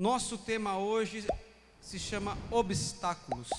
[0.00, 1.26] Nosso tema hoje
[1.78, 3.50] se chama obstáculos.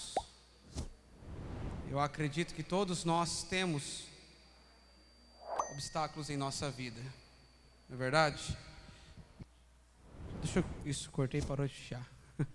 [1.88, 4.06] Eu acredito que todos nós temos
[5.72, 7.00] obstáculos em nossa vida,
[7.88, 8.58] não é verdade?
[10.42, 12.10] Deixa eu, isso, cortei para chiar.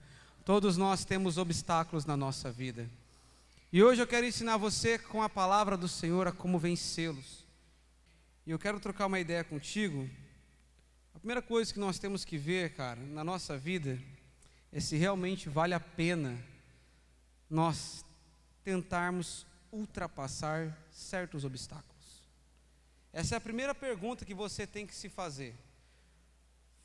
[0.44, 2.90] Todos nós temos obstáculos na nossa vida.
[3.72, 7.44] E hoje eu quero ensinar você com a palavra do Senhor a como vencê-los.
[8.44, 10.10] E eu quero trocar uma ideia contigo.
[11.26, 13.98] Primeira coisa que nós temos que ver, cara, na nossa vida,
[14.72, 16.38] é se realmente vale a pena
[17.50, 18.04] nós
[18.62, 22.22] tentarmos ultrapassar certos obstáculos.
[23.12, 25.52] Essa é a primeira pergunta que você tem que se fazer.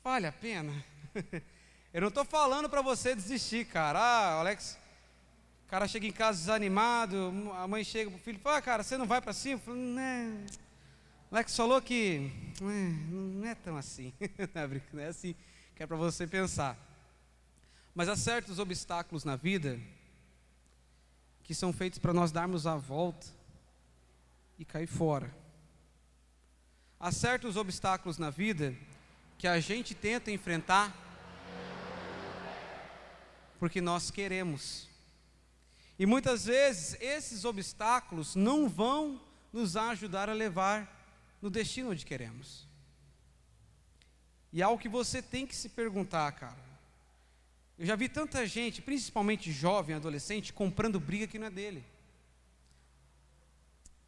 [0.02, 0.72] Vale a pena?
[1.94, 4.00] Eu não estou falando para você desistir, cara.
[4.00, 4.76] Ah, Alex,
[5.66, 8.62] o cara chega em casa desanimado, a mãe chega para o filho e fala, ah,
[8.62, 9.54] cara, você não vai para cima?
[9.54, 10.44] Eu falo, não.
[11.32, 14.12] Alex falou que não é tão assim.
[14.92, 15.34] não é assim
[15.74, 16.76] que é para você pensar.
[17.94, 19.80] Mas há certos obstáculos na vida
[21.42, 23.26] que são feitos para nós darmos a volta
[24.58, 25.34] e cair fora.
[27.00, 28.76] Há certos obstáculos na vida
[29.38, 30.94] que a gente tenta enfrentar
[33.58, 34.86] porque nós queremos.
[35.98, 39.18] E muitas vezes esses obstáculos não vão
[39.50, 41.01] nos ajudar a levar
[41.42, 42.68] no destino onde queremos.
[44.52, 46.72] E é algo que você tem que se perguntar, cara.
[47.76, 51.84] Eu já vi tanta gente, principalmente jovem, adolescente, comprando briga que não é dele.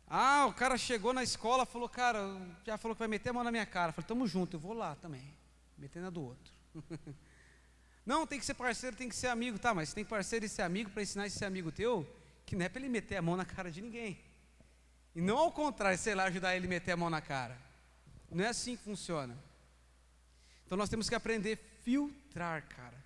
[0.06, 2.20] Ah, o cara chegou na escola, falou, cara,
[2.64, 3.90] já falou que vai meter a mão na minha cara.
[3.90, 5.34] Falei, tamo junto, eu vou lá também,
[5.76, 6.52] metendo a do outro.
[8.06, 10.62] não, tem que ser parceiro, tem que ser amigo, tá, mas tem parceiro e ser
[10.62, 12.06] amigo para ensinar esse amigo teu,
[12.46, 14.20] que não é para ele meter a mão na cara de ninguém.
[15.14, 17.56] E não ao contrário, sei lá, ajudar ele a meter a mão na cara.
[18.30, 19.36] Não é assim que funciona.
[20.66, 22.96] Então nós temos que aprender a filtrar, cara,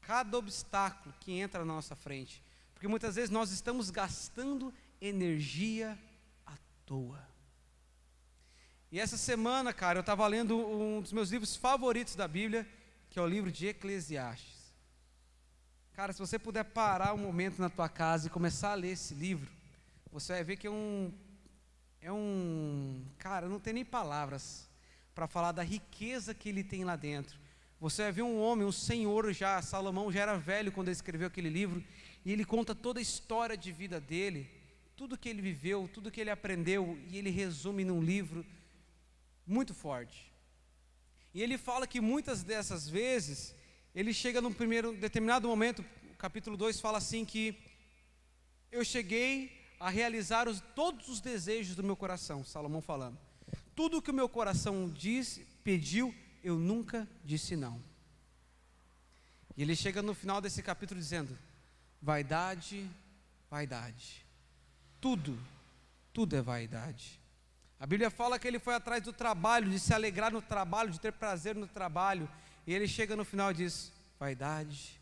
[0.00, 2.42] cada obstáculo que entra na nossa frente.
[2.72, 5.98] Porque muitas vezes nós estamos gastando energia
[6.92, 7.26] toa.
[8.90, 12.68] E essa semana, cara, eu estava lendo um dos meus livros favoritos da Bíblia,
[13.08, 14.72] que é o livro de Eclesiastes.
[15.94, 19.14] Cara, se você puder parar um momento na tua casa e começar a ler esse
[19.14, 19.50] livro,
[20.10, 21.12] você vai ver que é um.
[22.02, 23.00] É um.
[23.16, 24.68] Cara, não tem nem palavras
[25.14, 27.38] para falar da riqueza que ele tem lá dentro.
[27.78, 31.28] Você vai ver um homem, um senhor já, Salomão já era velho quando ele escreveu
[31.28, 31.82] aquele livro,
[32.24, 34.50] e ele conta toda a história de vida dele
[34.96, 38.44] tudo que ele viveu, tudo que ele aprendeu, e ele resume num livro
[39.46, 40.30] muito forte.
[41.32, 43.54] E ele fala que muitas dessas vezes,
[43.94, 45.84] ele chega num primeiro determinado momento,
[46.18, 47.56] capítulo 2 fala assim que
[48.70, 53.18] eu cheguei a realizar os, todos os desejos do meu coração, Salomão falando.
[53.74, 57.82] Tudo que o meu coração disse, pediu, eu nunca disse não.
[59.56, 61.36] E ele chega no final desse capítulo dizendo:
[62.00, 62.88] vaidade,
[63.50, 64.24] vaidade.
[65.00, 65.36] Tudo,
[66.12, 67.20] tudo é vaidade.
[67.80, 71.00] A Bíblia fala que ele foi atrás do trabalho, de se alegrar no trabalho, de
[71.00, 72.30] ter prazer no trabalho.
[72.64, 75.00] E ele chega no final e diz: vaidade,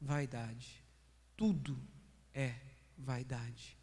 [0.00, 0.84] vaidade.
[1.36, 1.76] Tudo
[2.32, 2.54] é
[2.96, 3.79] vaidade.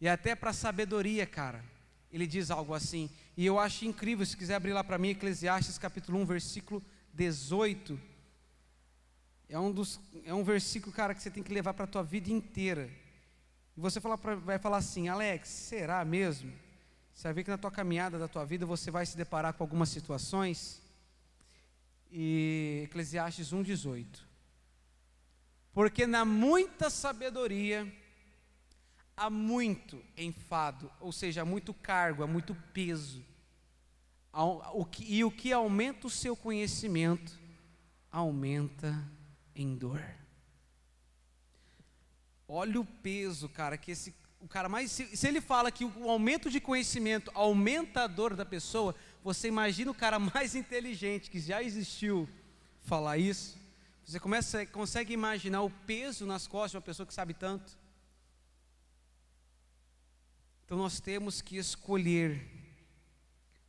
[0.00, 1.64] E até para sabedoria, cara,
[2.12, 3.10] ele diz algo assim.
[3.36, 6.82] E eu acho incrível, se quiser abrir lá para mim, Eclesiastes capítulo 1, versículo
[7.12, 8.00] 18.
[9.48, 12.02] É um, dos, é um versículo, cara, que você tem que levar para a tua
[12.02, 12.90] vida inteira.
[13.76, 14.00] E você
[14.44, 16.52] vai falar assim, Alex, será mesmo?
[17.12, 19.64] Você vai ver que na tua caminhada da tua vida você vai se deparar com
[19.64, 20.80] algumas situações.
[22.10, 24.06] E Eclesiastes 1,18.
[25.72, 27.90] Porque na muita sabedoria
[29.18, 33.24] há muito enfado, ou seja, há muito cargo, há muito peso.
[35.00, 37.38] E o que aumenta o seu conhecimento,
[38.10, 38.96] aumenta
[39.54, 40.02] em dor.
[42.46, 46.08] Olha o peso, cara, que esse o cara mais se, se, ele fala que o
[46.08, 51.40] aumento de conhecimento aumenta a dor da pessoa, você imagina o cara mais inteligente que
[51.40, 52.28] já existiu
[52.82, 53.58] falar isso?
[54.04, 57.76] Você começa, consegue imaginar o peso nas costas de uma pessoa que sabe tanto?
[60.68, 62.46] Então nós temos que escolher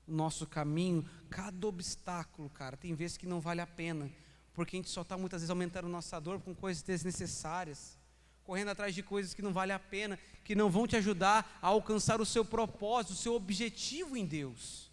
[0.05, 4.11] o nosso caminho, cada obstáculo, cara, tem vezes que não vale a pena,
[4.53, 7.97] porque a gente só está muitas vezes aumentando nossa dor com coisas desnecessárias
[8.43, 11.67] correndo atrás de coisas que não vale a pena, que não vão te ajudar a
[11.67, 14.91] alcançar o seu propósito, o seu objetivo em Deus.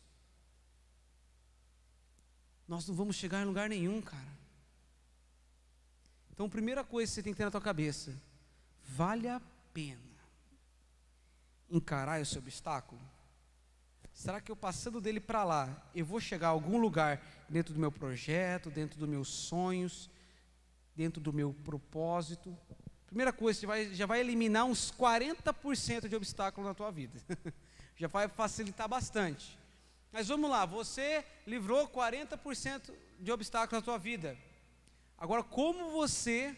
[2.69, 4.39] Nós não vamos chegar em lugar nenhum, cara.
[6.31, 8.15] Então, a primeira coisa que você tem que ter na tua cabeça,
[8.85, 9.41] vale a
[9.75, 10.06] pena
[11.71, 13.01] encarar esse obstáculo?
[14.13, 17.79] Será que eu passando dele para lá, eu vou chegar a algum lugar dentro do
[17.81, 20.11] meu projeto, dentro dos meus sonhos,
[20.95, 22.57] dentro do meu propósito.
[23.07, 27.21] Primeira coisa, você vai, já vai eliminar uns 40% de obstáculo na tua vida.
[27.95, 29.59] já vai facilitar bastante.
[30.11, 34.37] Mas vamos lá, você livrou 40% de obstáculos na tua vida.
[35.19, 36.57] Agora, como você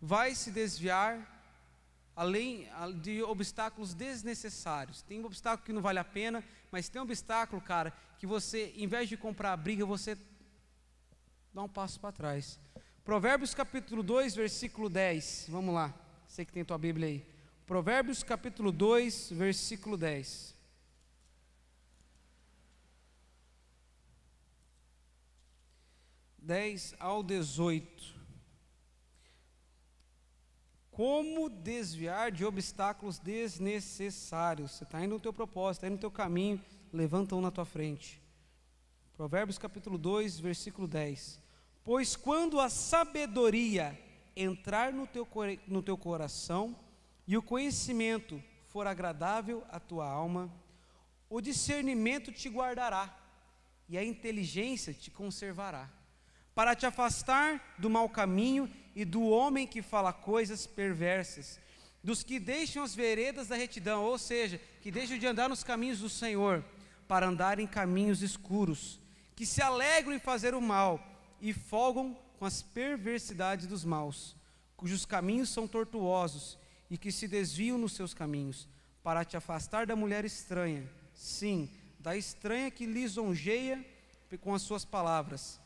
[0.00, 1.37] vai se desviar
[2.18, 2.68] além
[3.00, 5.02] de obstáculos desnecessários?
[5.02, 8.74] Tem um obstáculo que não vale a pena, mas tem um obstáculo, cara, que você,
[8.76, 10.18] em vez de comprar a briga, você
[11.54, 12.58] dá um passo para trás.
[13.04, 15.46] Provérbios capítulo 2, versículo 10.
[15.48, 15.94] Vamos lá.
[16.26, 17.24] Você que tem tua Bíblia aí.
[17.64, 20.56] Provérbios capítulo 2, versículo 10.
[26.38, 28.17] 10 ao 18.
[30.98, 34.72] Como desviar de obstáculos desnecessários?
[34.72, 36.60] Você está indo no teu propósito, está indo no teu caminho,
[36.92, 38.20] levanta um na tua frente.
[39.16, 41.40] Provérbios capítulo 2, versículo 10.
[41.84, 43.96] Pois quando a sabedoria
[44.34, 45.24] entrar no teu,
[45.68, 46.74] no teu coração
[47.28, 50.52] e o conhecimento for agradável à tua alma,
[51.30, 53.16] o discernimento te guardará
[53.88, 55.88] e a inteligência te conservará
[56.56, 58.68] para te afastar do mau caminho
[58.98, 61.60] e do homem que fala coisas perversas,
[62.02, 66.00] dos que deixam as veredas da retidão, ou seja, que deixam de andar nos caminhos
[66.00, 66.64] do Senhor,
[67.06, 68.98] para andar em caminhos escuros,
[69.36, 71.00] que se alegram em fazer o mal
[71.40, 74.34] e folgam com as perversidades dos maus,
[74.76, 76.58] cujos caminhos são tortuosos
[76.90, 78.68] e que se desviam nos seus caminhos,
[79.00, 81.70] para te afastar da mulher estranha, sim,
[82.00, 83.78] da estranha que lisonjeia
[84.40, 85.60] com as suas palavras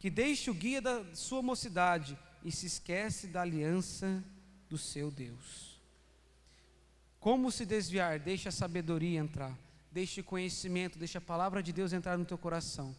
[0.00, 4.22] que deixa o guia da sua mocidade e se esquece da aliança
[4.68, 5.80] do seu Deus.
[7.18, 8.18] Como se desviar?
[8.18, 9.56] Deixa a sabedoria entrar,
[9.92, 12.94] deixa o conhecimento, deixa a palavra de Deus entrar no teu coração.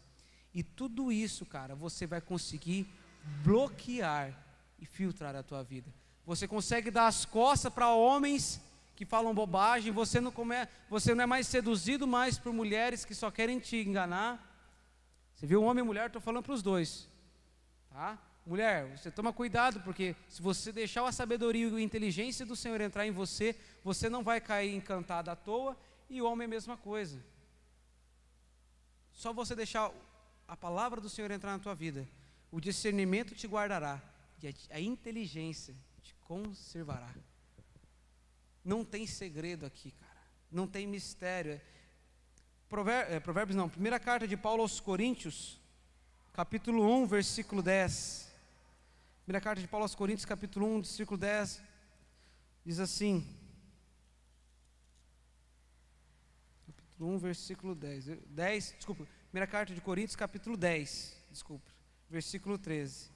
[0.54, 2.88] E tudo isso, cara, você vai conseguir
[3.44, 4.38] bloquear
[4.80, 5.92] e filtrar a tua vida.
[6.26, 8.62] Você consegue dar as costas para homens
[8.96, 10.56] que falam bobagem, você não, come,
[10.90, 14.52] você não é mais seduzido mais por mulheres que só querem te enganar
[15.42, 17.10] você viu homem e mulher, estou falando para os dois.
[17.90, 18.16] Tá?
[18.46, 22.82] Mulher, você toma cuidado, porque se você deixar a sabedoria e a inteligência do Senhor
[22.82, 25.78] entrar em você, você não vai cair encantada à toa,
[26.10, 27.24] e o homem é a mesma coisa.
[29.14, 29.92] Só você deixar
[30.48, 32.08] a palavra do Senhor entrar na tua vida,
[32.52, 34.02] o discernimento te guardará,
[34.42, 37.14] e a inteligência te conservará.
[38.66, 40.22] Não tem segredo aqui, cara.
[40.52, 41.62] Não tem mistério.
[42.68, 45.60] Provérbios, é, provérbios não, primeira carta de Paulo aos Coríntios,
[46.34, 48.31] capítulo 1, versículo 10.
[49.24, 51.62] Primeira carta de Paulo aos Coríntios, capítulo 1, versículo 10,
[52.66, 53.28] diz assim.
[56.66, 58.06] Capítulo 1, versículo 10.
[58.28, 59.08] 10, desculpa.
[59.30, 61.72] Primeira carta de Coríntios, capítulo 10, desculpa.
[62.10, 63.10] Versículo 13.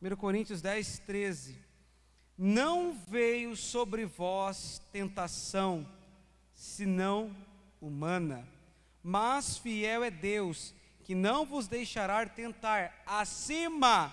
[0.00, 1.58] 1 Coríntios 10, 13.
[2.36, 5.86] Não veio sobre vós tentação,
[6.54, 7.34] senão
[7.80, 8.46] humana
[9.10, 14.12] mas fiel é Deus, que não vos deixará tentar acima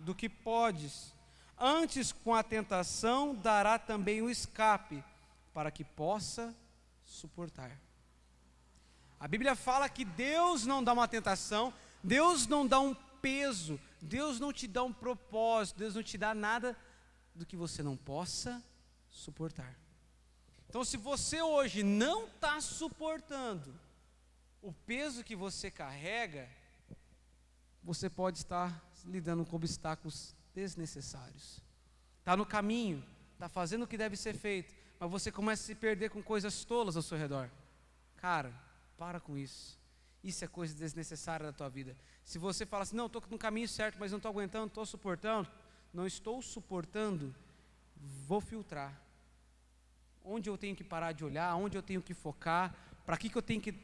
[0.00, 1.12] do que podes.
[1.58, 5.02] Antes, com a tentação, dará também o escape,
[5.52, 6.54] para que possa
[7.04, 7.70] suportar.
[9.20, 14.38] A Bíblia fala que Deus não dá uma tentação, Deus não dá um peso, Deus
[14.38, 16.76] não te dá um propósito, Deus não te dá nada
[17.34, 18.62] do que você não possa
[19.10, 19.74] suportar.
[20.68, 23.74] Então, se você hoje não está suportando
[24.60, 26.48] o peso que você carrega,
[27.82, 31.60] você pode estar lidando com obstáculos desnecessários.
[32.20, 35.74] Está no caminho, está fazendo o que deve ser feito, mas você começa a se
[35.74, 37.50] perder com coisas tolas ao seu redor.
[38.16, 38.52] Cara,
[38.96, 39.78] para com isso.
[40.22, 41.94] Isso é coisa desnecessária da tua vida.
[42.24, 45.46] Se você fala assim, não, estou no caminho certo, mas não estou aguentando, estou suportando,
[45.92, 47.34] não estou suportando,
[48.26, 48.98] vou filtrar.
[50.24, 53.36] Onde eu tenho que parar de olhar, onde eu tenho que focar, para que, que
[53.36, 53.74] eu tenho que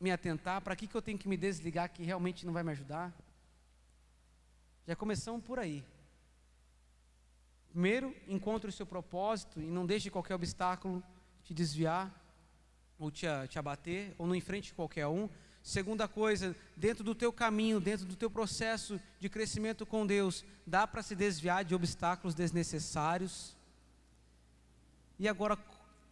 [0.00, 2.72] me atentar, para que, que eu tenho que me desligar que realmente não vai me
[2.72, 3.14] ajudar?
[4.86, 5.84] Já começamos por aí.
[7.70, 11.02] Primeiro, encontre o seu propósito e não deixe qualquer obstáculo
[11.42, 12.14] te desviar,
[12.98, 15.28] ou te, te abater, ou não enfrente qualquer um.
[15.60, 20.86] Segunda coisa, dentro do teu caminho, dentro do teu processo de crescimento com Deus, dá
[20.86, 23.56] para se desviar de obstáculos desnecessários.
[25.18, 25.58] E agora,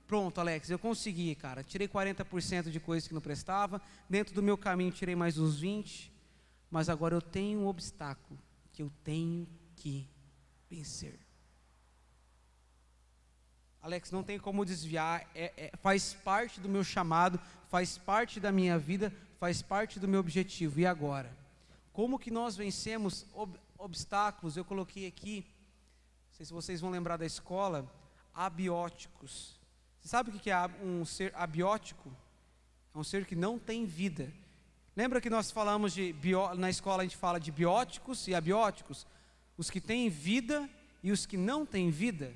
[0.07, 1.64] Pronto, Alex, eu consegui, cara.
[1.64, 3.81] Tirei 40% de coisas que não prestava.
[4.09, 6.12] Dentro do meu caminho tirei mais uns 20.
[6.71, 8.38] Mas agora eu tenho um obstáculo
[8.75, 10.11] que eu tenho que
[10.69, 11.19] vencer.
[13.81, 17.38] Alex, não tem como desviar, é, é, faz parte do meu chamado,
[17.69, 20.81] faz parte da minha vida, faz parte do meu objetivo.
[20.81, 21.35] E agora?
[21.93, 25.45] Como que nós vencemos ob obstáculos, eu coloquei aqui,
[26.28, 27.88] não sei se vocês vão lembrar da escola,
[28.33, 29.61] abióticos.
[30.00, 32.11] Você sabe o que é um ser abiótico?
[32.95, 34.33] É um ser que não tem vida.
[34.96, 39.04] Lembra que nós falamos de bio, na escola a gente fala de bióticos e abióticos?
[39.58, 40.70] Os que têm vida
[41.02, 42.32] e os que não têm vida.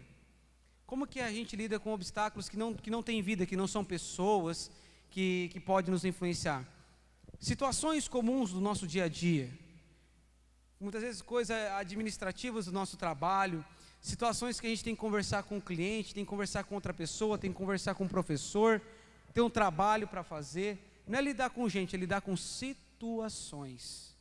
[0.85, 3.69] Como que a gente lida com obstáculos que não, que não têm vida, que não
[3.69, 4.73] são pessoas,
[5.09, 6.67] que, que podem nos influenciar?
[7.39, 9.57] Situações comuns do nosso dia a dia.
[10.81, 13.65] Muitas vezes coisas administrativas do nosso trabalho,
[14.01, 16.93] situações que a gente tem que conversar com o cliente, tem que conversar com outra
[16.93, 18.83] pessoa, tem que conversar com o professor,
[19.33, 20.88] tem um trabalho para fazer.
[21.09, 24.15] Não é lidar com gente, é lidar com situações.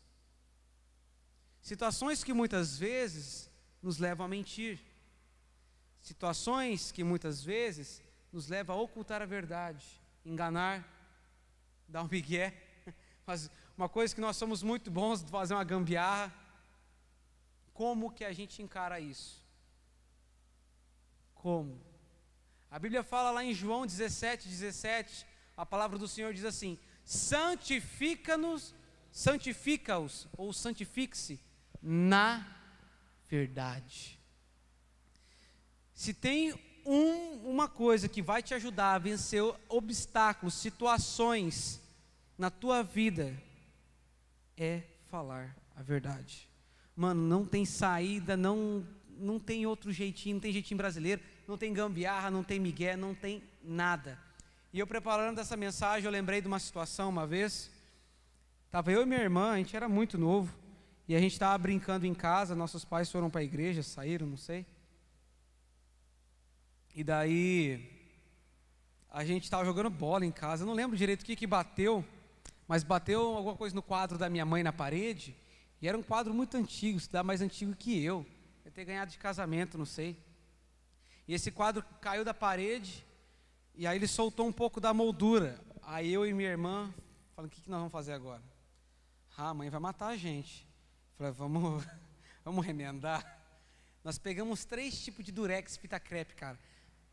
[1.62, 3.52] Situações que muitas vezes
[3.84, 4.80] nos levam a mentir.
[6.02, 8.02] Situações que muitas vezes
[8.32, 9.86] nos levam a ocultar a verdade,
[10.26, 10.88] enganar,
[11.90, 12.54] dar um migué.
[13.28, 16.34] Mas uma coisa que nós somos muito bons de fazer uma gambiarra.
[17.74, 19.46] Como que a gente encara isso?
[21.36, 21.86] Como?
[22.72, 25.27] A Bíblia fala lá em João 17, 17,
[25.58, 28.74] a palavra do Senhor diz assim: santifica-nos,
[29.12, 31.40] santifica-os, ou santifique-se
[31.82, 32.48] na
[33.28, 34.18] verdade.
[35.94, 36.54] Se tem
[36.86, 41.82] um, uma coisa que vai te ajudar a vencer obstáculos, situações
[42.38, 43.36] na tua vida,
[44.56, 46.48] é falar a verdade.
[46.96, 48.88] Mano, não tem saída, não,
[49.18, 53.16] não tem outro jeitinho, não tem jeitinho brasileiro não tem gambiarra, não tem migué, não
[53.16, 54.20] tem nada.
[54.78, 57.72] E eu preparando essa mensagem, eu lembrei de uma situação uma vez.
[58.68, 60.56] Estava eu e minha irmã, a gente era muito novo,
[61.08, 64.38] e a gente estava brincando em casa, nossos pais foram para a igreja, saíram, não
[64.38, 64.68] sei.
[66.94, 67.90] E daí
[69.10, 72.06] a gente estava jogando bola em casa, eu não lembro direito o que, que bateu,
[72.68, 75.36] mas bateu alguma coisa no quadro da minha mãe na parede,
[75.82, 78.24] e era um quadro muito antigo, se dá mais antigo que eu.
[78.64, 80.16] Eu ter ganhado de casamento, não sei.
[81.28, 83.07] E esse quadro caiu da parede,
[83.78, 85.60] e aí ele soltou um pouco da moldura.
[85.84, 86.92] Aí eu e minha irmã
[87.36, 88.42] falamos: o que, nós vamos fazer agora?
[89.38, 90.68] Ah, a mãe vai matar a gente.
[91.16, 91.86] Falei, vamos,
[92.44, 93.40] vamos remendar.
[94.04, 96.58] Nós pegamos três tipos de durex fita crepe, cara.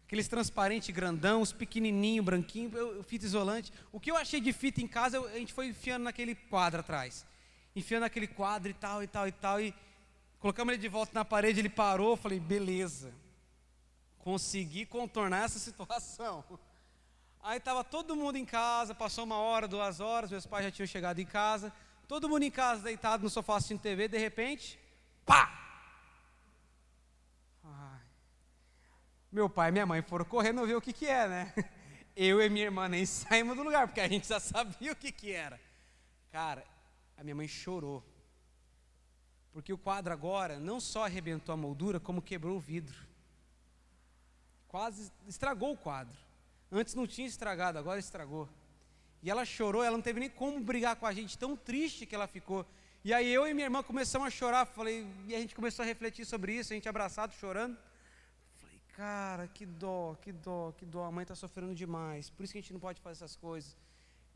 [0.07, 2.71] Aqueles transparente grandão, os pequenininho, branquinho,
[3.03, 3.71] fita isolante.
[3.93, 6.81] O que eu achei de fita em casa, eu, a gente foi enfiando naquele quadro
[6.81, 7.27] atrás.
[7.77, 9.61] Enfiando naquele quadro e tal, e tal, e tal.
[9.61, 9.75] E
[10.39, 12.17] colocamos ele de volta na parede, ele parou.
[12.17, 13.13] Falei, beleza
[14.25, 16.43] consegui contornar essa situação.
[17.43, 20.87] Aí estava todo mundo em casa, passou uma hora, duas horas, meus pais já tinham
[20.87, 21.71] chegado em casa,
[22.09, 24.81] todo mundo em casa deitado no sofá assistindo TV, de repente,
[25.27, 25.53] pá!
[27.63, 28.01] Ai.
[29.31, 31.55] Meu pai e minha mãe foram correndo ver o que que é, né?
[32.17, 35.13] Eu e minha irmã nem saímos do lugar, porque a gente já sabia o que
[35.13, 35.61] que era.
[36.33, 36.65] Cara,
[37.19, 38.03] a minha mãe chorou.
[39.53, 43.14] Porque o quadro agora não só arrebentou a moldura, como quebrou o vidro
[44.75, 46.19] quase estragou o quadro.
[46.73, 48.49] Antes não tinha estragado, agora estragou.
[49.23, 52.13] E ela chorou, ela não teve nem como brigar com a gente, tão triste que
[52.13, 52.67] ela ficou.
[53.05, 55.87] E aí eu e minha irmã começamos a chorar, falei, e a gente começou a
[55.87, 57.79] refletir sobre isso, a gente abraçado, chorando.
[58.57, 62.53] Falei, cara, que dó, que dó, que dó, a mãe está sofrendo demais, por isso
[62.53, 63.77] que a gente não pode fazer essas coisas.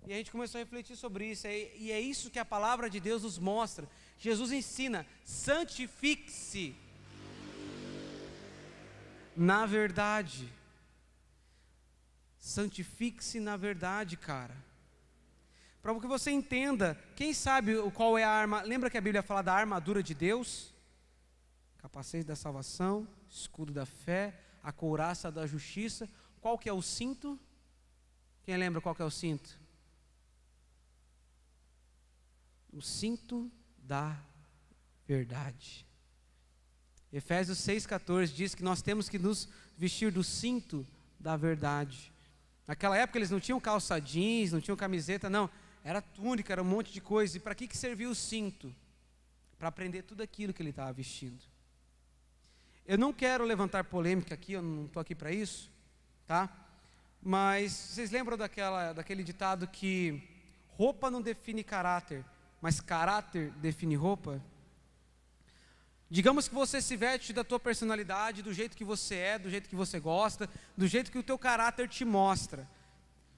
[0.07, 3.01] E a gente começou a refletir sobre isso, e é isso que a palavra de
[3.01, 3.89] Deus nos mostra.
[4.17, 6.77] Jesus ensina: santifique-se
[9.39, 10.53] na verdade.
[12.39, 14.57] Santifique-se na verdade, cara.
[15.81, 18.63] Para que você entenda, quem sabe qual é a arma.
[18.63, 20.75] Lembra que a Bíblia fala da armadura de Deus?
[21.79, 26.09] Capacete da salvação, escudo da fé, a couraça da justiça.
[26.41, 27.39] Qual que é o cinto?
[28.43, 29.59] Quem lembra qual que é o cinto?
[32.73, 34.21] O cinto da
[35.07, 35.88] verdade.
[37.13, 40.87] Efésios 6,14 diz que nós temos que nos vestir do cinto
[41.19, 42.13] da verdade.
[42.67, 45.49] Naquela época eles não tinham calça jeans, não tinham camiseta, não.
[45.83, 47.37] Era túnica, era um monte de coisa.
[47.37, 48.75] E para que, que servia o cinto?
[49.59, 51.43] Para aprender tudo aquilo que ele estava vestindo.
[52.87, 55.71] Eu não quero levantar polêmica aqui, eu não estou aqui para isso,
[56.27, 56.49] tá?
[57.23, 60.23] Mas vocês lembram daquela, daquele ditado que
[60.69, 62.25] roupa não define caráter,
[62.61, 64.43] mas caráter define roupa?
[66.11, 69.69] Digamos que você se veste da tua personalidade, do jeito que você é, do jeito
[69.69, 72.69] que você gosta, do jeito que o teu caráter te mostra.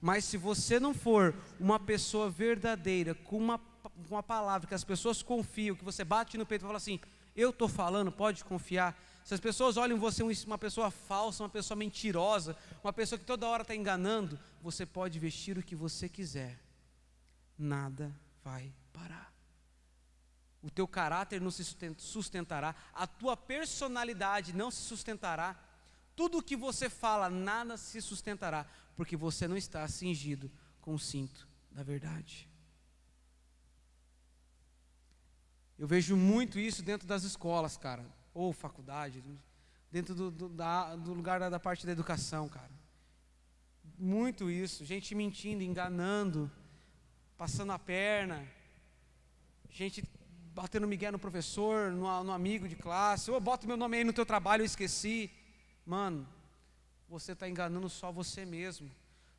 [0.00, 3.60] Mas se você não for uma pessoa verdadeira, com uma,
[4.08, 7.00] uma palavra que as pessoas confiam, que você bate no peito e fala assim:
[7.36, 8.96] Eu estou falando, pode confiar.
[9.24, 13.46] Se as pessoas olham você uma pessoa falsa, uma pessoa mentirosa, uma pessoa que toda
[13.48, 16.58] hora está enganando, você pode vestir o que você quiser,
[17.58, 19.29] nada vai parar.
[20.62, 21.64] O teu caráter não se
[21.96, 25.58] sustentará, a tua personalidade não se sustentará,
[26.14, 30.50] tudo o que você fala, nada se sustentará, porque você não está cingido
[30.80, 32.48] com o cinto da verdade.
[35.78, 39.24] Eu vejo muito isso dentro das escolas, cara, ou faculdade,
[39.90, 42.70] dentro do, do, da, do lugar da, da parte da educação, cara.
[43.98, 46.50] Muito isso, gente mentindo, enganando,
[47.36, 48.46] passando a perna,
[49.70, 50.02] gente
[50.54, 54.12] batendo migué no professor, no, no amigo de classe, ou bota meu nome aí no
[54.12, 55.30] teu trabalho, eu esqueci.
[55.86, 56.26] Mano,
[57.08, 58.90] você está enganando só você mesmo.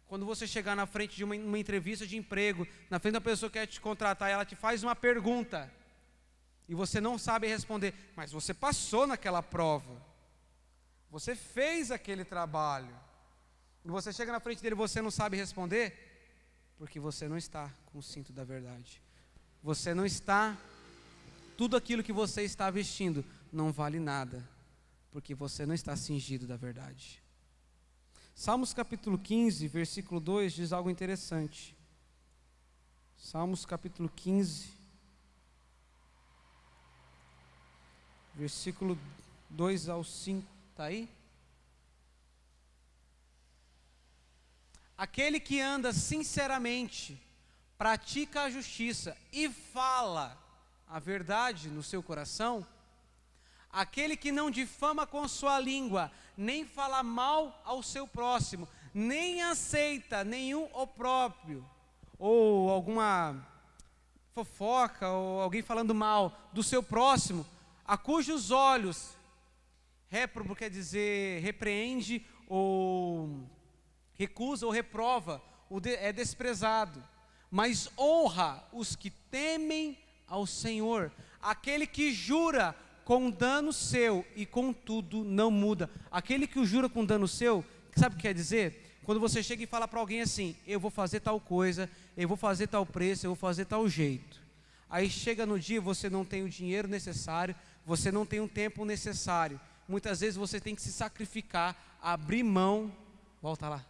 [0.08, 3.50] Quando você chegar na frente de uma, uma, entrevista de emprego, na frente da pessoa
[3.50, 5.72] que quer te contratar, ela te faz uma pergunta
[6.68, 10.02] e você não sabe responder, mas você passou naquela prova,
[11.10, 12.98] você fez aquele trabalho,
[13.84, 17.70] e você chega na frente dele e você não sabe responder, porque você não está
[17.88, 19.02] com o cinto da verdade,
[19.62, 20.58] você não está,
[21.62, 24.44] tudo aquilo que você está vestindo não vale nada,
[25.12, 27.22] porque você não está cingido da verdade.
[28.34, 31.78] Salmos capítulo 15, versículo 2 diz algo interessante.
[33.16, 34.74] Salmos capítulo 15,
[38.34, 38.98] versículo
[39.52, 41.08] 2 ao 5, está aí?
[44.98, 47.22] Aquele que anda sinceramente,
[47.78, 50.41] pratica a justiça e fala
[50.92, 52.66] a verdade no seu coração,
[53.72, 60.26] Aquele que não difama com sua língua, nem fala mal ao seu próximo, nem aceita
[60.26, 61.66] nenhum opróprio,
[62.20, 63.48] ou alguma
[64.34, 67.46] fofoca, ou alguém falando mal do seu próximo,
[67.86, 69.16] a cujos olhos,
[70.10, 73.48] réprobo quer dizer repreende, ou
[74.16, 75.42] recusa, ou reprova,
[75.86, 77.02] é desprezado,
[77.50, 79.98] mas honra os que temem
[80.32, 81.12] ao Senhor,
[81.42, 82.74] aquele que jura
[83.04, 85.90] com dano seu e contudo não muda.
[86.10, 87.66] Aquele que o jura com dano seu,
[87.98, 89.02] sabe o que quer dizer?
[89.04, 92.38] Quando você chega e fala para alguém assim: Eu vou fazer tal coisa, eu vou
[92.38, 94.42] fazer tal preço, eu vou fazer tal jeito.
[94.90, 97.54] Aí chega no dia você não tem o dinheiro necessário,
[97.86, 99.60] você não tem o tempo necessário.
[99.86, 102.90] Muitas vezes você tem que se sacrificar, abrir mão.
[103.42, 103.86] Volta lá.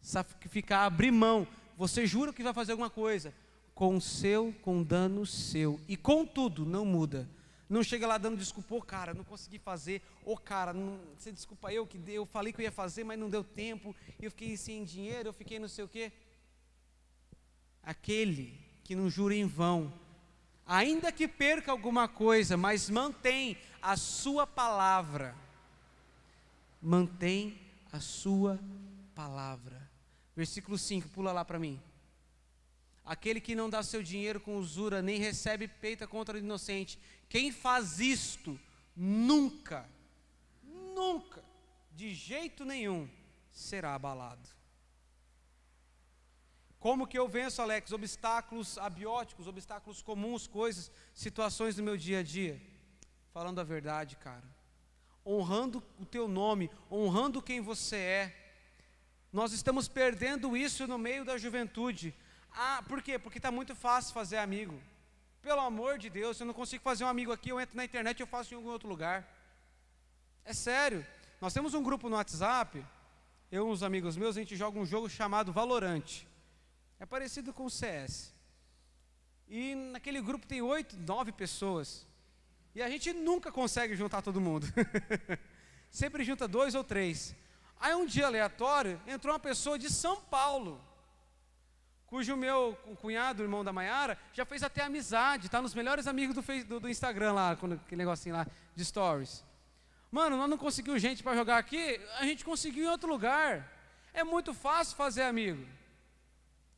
[0.00, 1.44] Sacrificar, abrir mão.
[1.76, 3.34] Você jura que vai fazer alguma coisa
[3.74, 5.80] com seu, com dano seu.
[5.88, 7.28] E contudo, não muda.
[7.68, 11.00] Não chega lá dando desculpa, ô oh, cara, não consegui fazer, ô oh, cara, não,
[11.18, 14.30] você desculpa eu que eu falei que eu ia fazer, mas não deu tempo, eu
[14.30, 16.12] fiquei sem dinheiro, eu fiquei não sei o quê.
[17.82, 19.92] Aquele que não jura em vão,
[20.66, 25.34] ainda que perca alguma coisa, mas mantém a sua palavra.
[26.80, 27.58] Mantém
[27.90, 28.60] a sua
[29.14, 29.90] palavra.
[30.36, 31.80] Versículo 5, pula lá para mim.
[33.04, 36.98] Aquele que não dá seu dinheiro com usura, nem recebe peita contra o inocente.
[37.28, 38.58] Quem faz isto,
[38.96, 39.86] nunca,
[40.62, 41.44] nunca,
[41.92, 43.08] de jeito nenhum,
[43.52, 44.48] será abalado.
[46.84, 52.22] Como que eu venço, Alex, obstáculos abióticos, obstáculos comuns, coisas, situações do meu dia a
[52.22, 52.60] dia?
[53.32, 54.44] Falando a verdade, cara.
[55.24, 58.36] Honrando o teu nome, honrando quem você é.
[59.32, 62.14] Nós estamos perdendo isso no meio da juventude.
[62.54, 63.18] Ah, por quê?
[63.18, 64.80] Porque está muito fácil fazer amigo.
[65.42, 68.20] Pelo amor de Deus, eu não consigo fazer um amigo aqui, eu entro na internet
[68.20, 69.28] e eu faço em algum outro lugar.
[70.44, 71.04] É sério.
[71.40, 72.84] Nós temos um grupo no WhatsApp,
[73.50, 76.28] eu e uns amigos meus, a gente joga um jogo chamado Valorante.
[77.00, 78.32] É parecido com o CS.
[79.48, 82.06] E naquele grupo tem oito, nove pessoas.
[82.72, 84.66] E a gente nunca consegue juntar todo mundo.
[85.90, 87.34] Sempre junta dois ou três.
[87.80, 90.80] Aí um dia aleatório, entrou uma pessoa de São Paulo
[92.14, 96.64] cujo meu cunhado, irmão da Maiara, já fez até amizade, tá nos melhores amigos do,
[96.64, 99.44] do, do Instagram lá, quando, aquele negocinho lá de stories.
[100.12, 103.68] Mano, nós não conseguimos gente para jogar aqui, a gente conseguiu em outro lugar.
[104.12, 105.66] É muito fácil fazer amigo.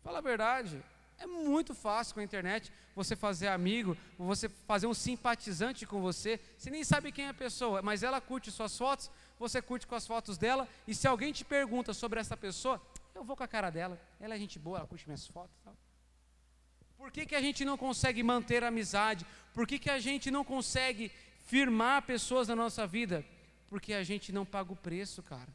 [0.03, 0.83] Fala a verdade.
[1.18, 6.40] É muito fácil com a internet você fazer amigo, você fazer um simpatizante com você.
[6.57, 9.94] Você nem sabe quem é a pessoa, mas ela curte suas fotos, você curte com
[9.94, 10.66] as fotos dela.
[10.88, 12.81] E se alguém te pergunta sobre essa pessoa,
[13.17, 14.01] eu vou com a cara dela.
[14.21, 15.57] Ela é gente boa, ela curte minhas fotos.
[15.65, 15.77] Tal.
[16.97, 19.27] Por que, que a gente não consegue manter a amizade?
[19.53, 21.11] Por que, que a gente não consegue
[21.45, 23.25] firmar pessoas na nossa vida?
[23.69, 25.49] Porque a gente não paga o preço, cara.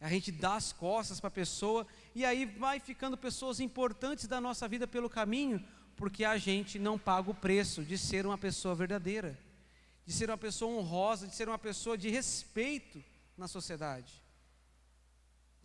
[0.00, 4.40] A gente dá as costas para a pessoa e aí vai ficando pessoas importantes da
[4.40, 5.62] nossa vida pelo caminho,
[5.94, 9.38] porque a gente não paga o preço de ser uma pessoa verdadeira,
[10.06, 13.04] de ser uma pessoa honrosa, de ser uma pessoa de respeito
[13.36, 14.19] na sociedade.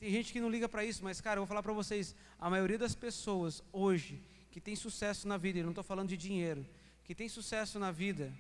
[0.06, 2.48] Tem gente que não liga para isso, mas cara, eu vou falar para vocês, a
[2.48, 6.64] maioria das pessoas hoje que tem sucesso na vida, e não estou falando de dinheiro,
[7.04, 8.32] que tem sucesso na vida,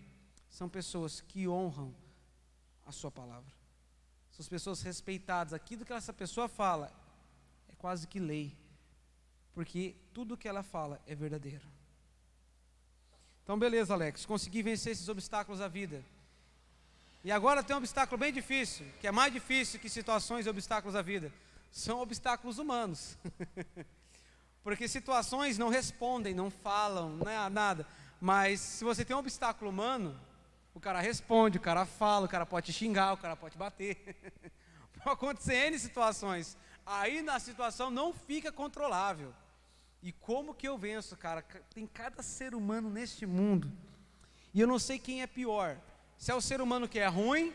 [0.47, 1.91] são pessoas que honram
[2.85, 3.51] a sua palavra.
[4.29, 5.53] São pessoas respeitadas.
[5.53, 6.93] Aquilo que essa pessoa fala
[7.67, 8.55] é quase que lei,
[9.51, 11.65] porque tudo que ela fala é verdadeiro.
[13.43, 16.05] Então, beleza, Alex, consegui vencer esses obstáculos da vida.
[17.23, 20.93] E agora tem um obstáculo bem difícil, que é mais difícil que situações e obstáculos
[20.93, 21.33] da vida.
[21.75, 23.17] São obstáculos humanos.
[24.63, 27.85] Porque situações não respondem, não falam, não é nada.
[28.19, 30.17] Mas se você tem um obstáculo humano,
[30.73, 33.97] o cara responde, o cara fala, o cara pode te xingar, o cara pode bater.
[35.03, 36.57] pode acontecer N situações.
[36.85, 39.33] Aí na situação não fica controlável.
[40.01, 41.41] E como que eu venço, cara?
[41.73, 43.69] Tem cada ser humano neste mundo.
[44.53, 45.77] E eu não sei quem é pior.
[46.17, 47.53] Se é o ser humano que é ruim,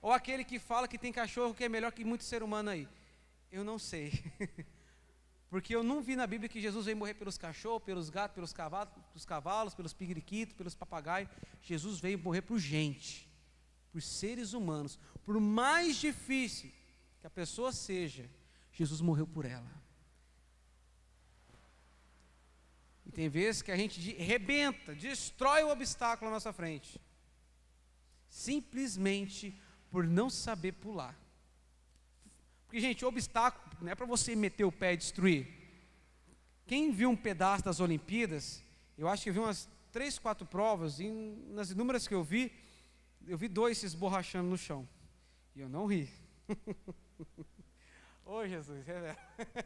[0.00, 2.88] ou aquele que fala que tem cachorro que é melhor que muito ser humano aí.
[3.50, 4.12] Eu não sei.
[5.50, 8.52] Porque eu não vi na Bíblia que Jesus veio morrer pelos cachorros, pelos gatos, pelos
[8.52, 11.30] cavalos, pelos, cavalos, pelos pigriquitos, pelos papagaios.
[11.62, 13.26] Jesus veio morrer por gente,
[13.90, 14.98] por seres humanos.
[15.24, 16.70] Por mais difícil
[17.18, 18.28] que a pessoa seja,
[18.72, 19.70] Jesus morreu por ela.
[23.06, 27.00] E tem vezes que a gente rebenta, destrói o obstáculo à nossa frente,
[28.28, 29.58] simplesmente
[29.90, 31.18] por não saber pular.
[32.68, 35.48] Porque, gente, obstáculo não é para você meter o pé e destruir.
[36.66, 38.62] Quem viu um pedaço das Olimpíadas,
[38.98, 41.08] eu acho que viu umas três, quatro provas, e
[41.48, 42.52] nas inúmeras que eu vi,
[43.26, 44.86] eu vi dois se esborrachando no chão.
[45.56, 46.10] E eu não ri.
[48.26, 49.16] Ô oh, Jesus, é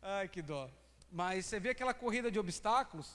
[0.00, 0.70] Ai, que dó.
[1.12, 3.12] Mas você vê aquela corrida de obstáculos,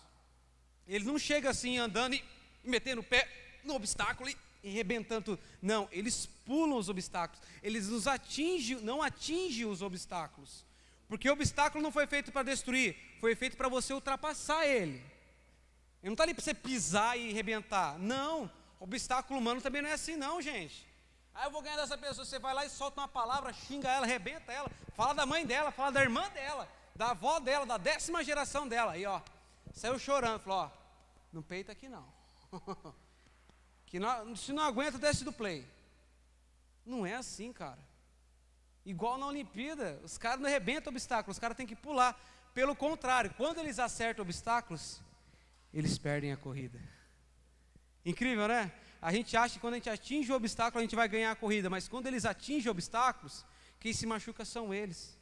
[0.88, 2.24] ele não chega assim andando e
[2.64, 3.28] metendo o pé
[3.64, 5.40] no obstáculo e e rebentando.
[5.62, 7.42] Não, eles pulam os obstáculos.
[7.62, 10.66] Eles nos atingem, não atingem os obstáculos.
[11.08, 15.04] Porque o obstáculo não foi feito para destruir, foi feito para você ultrapassar ele.
[16.02, 18.00] Ele não está ali para você pisar e rebentar.
[18.00, 20.88] Não, obstáculo humano também não é assim, não, gente.
[21.34, 24.06] Aí eu vou ganhar dessa pessoa, você vai lá e solta uma palavra, xinga ela,
[24.06, 28.24] rebenta ela, fala da mãe dela, fala da irmã dela, da avó dela, da décima
[28.24, 28.94] geração dela.
[28.94, 29.22] Aí, ó,
[29.74, 30.72] saiu chorando, falou: ó,
[31.32, 32.06] não peita aqui não.
[33.92, 35.68] Que não, se não aguenta, desce do play.
[36.86, 37.78] Não é assim, cara.
[38.86, 42.18] Igual na Olimpíada, os caras não arrebentam obstáculos, os caras têm que pular.
[42.54, 45.02] Pelo contrário, quando eles acertam obstáculos,
[45.74, 46.80] eles perdem a corrida.
[48.06, 48.72] Incrível, né?
[49.02, 51.36] A gente acha que quando a gente atinge o obstáculo, a gente vai ganhar a
[51.36, 53.46] corrida, mas quando eles atingem obstáculos,
[53.78, 55.20] quem se machuca são eles.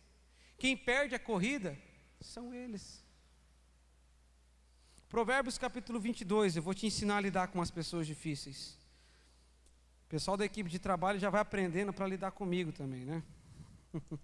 [0.60, 1.76] Quem perde a corrida
[2.22, 3.04] são eles.
[5.10, 8.78] Provérbios capítulo 22, eu vou te ensinar a lidar com as pessoas difíceis.
[10.06, 13.24] O pessoal da equipe de trabalho já vai aprendendo para lidar comigo também, né?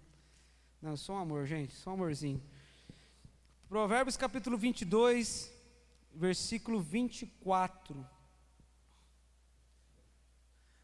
[0.79, 2.39] Não, só um amor, gente, só um amorzinho.
[3.67, 5.51] Provérbios capítulo 22,
[6.13, 8.07] versículo 24.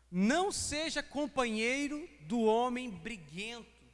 [0.10, 3.86] Não seja companheiro do homem briguento,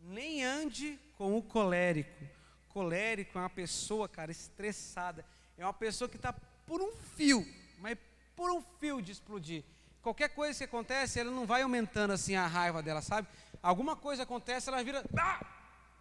[0.00, 2.24] nem ande com o colérico.
[2.68, 5.24] Colérico é uma pessoa, cara, estressada
[5.56, 6.32] é uma pessoa que está
[6.66, 7.46] por um fio,
[7.78, 7.96] mas
[8.34, 9.64] por um fio de explodir.
[10.02, 13.26] Qualquer coisa que acontece, ela não vai aumentando assim a raiva dela, sabe?
[13.62, 15.04] Alguma coisa acontece, ela vira.
[15.18, 15.44] Ah!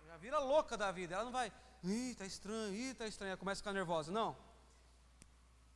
[0.08, 1.16] Já vira louca da vida.
[1.16, 1.52] Ela não vai.
[1.84, 3.32] Ih, tá estranho, ih, tá estranho.
[3.32, 4.12] Ela começa a ficar nervosa.
[4.12, 4.38] Não.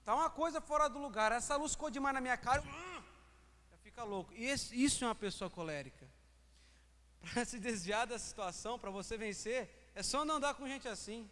[0.03, 1.31] Tá uma coisa fora do lugar.
[1.31, 2.61] Essa luz ficou demais na minha cara.
[2.61, 3.03] Uh,
[3.71, 4.33] já fica louco.
[4.33, 6.07] E esse, isso é uma pessoa colérica.
[7.33, 11.29] Para se desviar da situação, para você vencer, é só não andar com gente assim.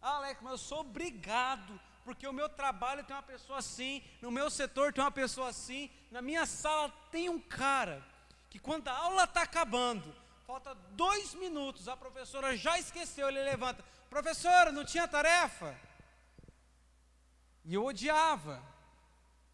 [0.00, 4.30] Ah, Alex, mas eu sou obrigado, porque o meu trabalho tem uma pessoa assim, no
[4.30, 8.04] meu setor tem uma pessoa assim, na minha sala tem um cara
[8.48, 10.14] que quando a aula está acabando,
[10.46, 15.78] falta dois minutos, a professora já esqueceu, ele levanta, professora, não tinha tarefa?
[17.64, 18.62] E eu odiava,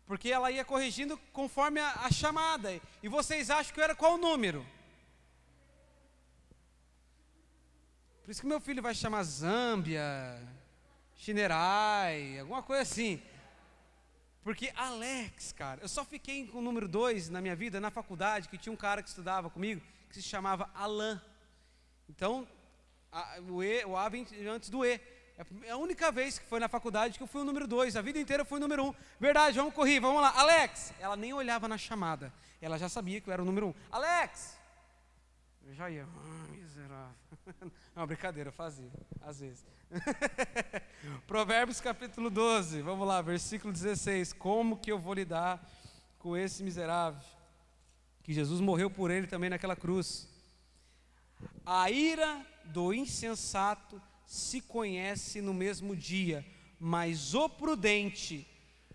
[0.06, 4.16] porque ela ia corrigindo conforme a, a chamada, e vocês acham que eu era qual
[4.18, 4.64] número?
[8.24, 10.02] Por isso que meu filho vai chamar Zâmbia,
[11.14, 13.22] Chinerai, alguma coisa assim.
[14.42, 18.48] Porque Alex, cara, eu só fiquei com o número dois na minha vida, na faculdade,
[18.48, 21.20] que tinha um cara que estudava comigo, que se chamava Alain.
[22.08, 22.48] Então,
[23.12, 24.98] a, o, e, o A vem antes do E.
[25.66, 27.94] É a única vez que foi na faculdade que eu fui o número dois.
[27.94, 28.94] A vida inteira eu fui o número um.
[29.20, 30.32] Verdade, vamos correr, vamos lá.
[30.34, 30.94] Alex!
[30.98, 32.32] Ela nem olhava na chamada.
[32.58, 33.74] Ela já sabia que eu era o número um.
[33.92, 34.63] Alex!
[35.66, 36.04] Eu já ia.
[36.04, 37.14] Ah, miserável.
[37.96, 38.90] Não, brincadeira, eu fazia,
[39.22, 39.64] às vezes.
[41.26, 44.34] Provérbios capítulo 12, vamos lá, versículo 16.
[44.34, 45.66] Como que eu vou lidar
[46.18, 47.20] com esse miserável?
[48.22, 50.28] Que Jesus morreu por ele também naquela cruz.
[51.64, 56.44] A ira do insensato se conhece no mesmo dia,
[56.78, 58.46] mas o prudente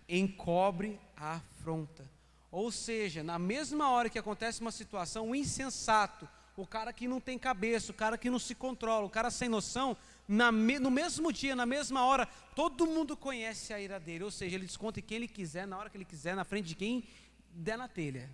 [0.08, 2.08] encobre a afronta.
[2.50, 6.28] Ou seja, na mesma hora que acontece uma situação, o insensato,
[6.60, 9.48] o cara que não tem cabeça, o cara que não se controla, o cara sem
[9.48, 9.96] noção,
[10.28, 14.24] no mesmo dia, na mesma hora, todo mundo conhece a ira dele.
[14.24, 16.74] Ou seja, ele desconta quem ele quiser, na hora que ele quiser, na frente de
[16.74, 17.04] quem
[17.50, 18.30] der na telha.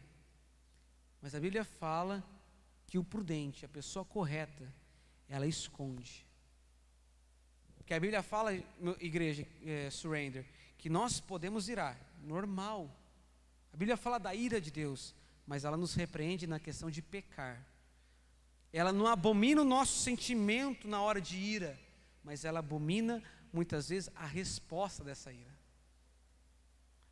[1.23, 2.23] Mas a Bíblia fala
[2.87, 4.73] que o prudente, a pessoa correta,
[5.29, 6.27] ela esconde.
[7.77, 8.53] Porque a Bíblia fala,
[9.01, 10.45] igreja, é, surrender,
[10.77, 12.91] que nós podemos irar, normal.
[13.73, 15.15] A Bíblia fala da ira de Deus,
[15.47, 17.65] mas ela nos repreende na questão de pecar.
[18.77, 21.81] Ela não abomina o nosso sentimento na hora de ira,
[22.23, 25.57] mas ela abomina muitas vezes a resposta dessa ira.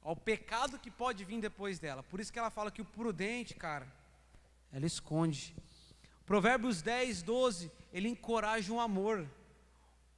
[0.02, 2.02] Ao pecado que pode vir depois dela.
[2.02, 3.90] Por isso que ela fala que o prudente, cara,
[4.70, 5.56] ela esconde.
[6.26, 9.26] Provérbios 10, 12, ele encoraja o um amor.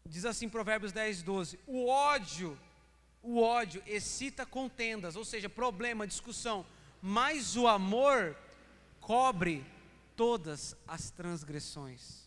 [0.05, 2.59] Diz assim, Provérbios 10, 12: O ódio,
[3.23, 6.67] o ódio excita contendas, ou seja, problema, discussão,
[7.01, 8.37] mas o amor
[9.01, 9.65] cobre
[10.17, 12.27] todas as transgressões.